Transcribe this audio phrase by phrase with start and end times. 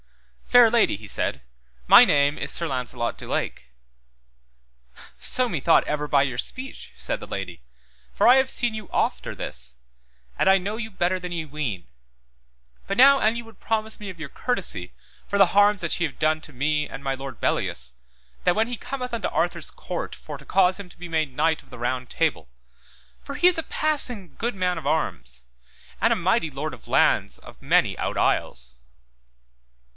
[0.45, 1.43] Fair lady, he said,
[1.87, 3.67] my name is Sir Launcelot du Lake.
[5.17, 7.61] So me thought ever by your speech, said the lady,
[8.11, 9.75] for I have seen you oft or this,
[10.37, 11.87] and I know you better than ye ween.
[12.85, 14.91] But now an ye would promise me of your courtesy,
[15.25, 17.93] for the harms that ye have done to me and my Lord Belleus,
[18.43, 21.61] that when he cometh unto Arthur's court for to cause him to be made knight
[21.63, 22.49] of the Round Table,
[23.21, 25.43] for he is a passing good man of arms,
[26.01, 28.75] and a mighty lord of lands of many out isles.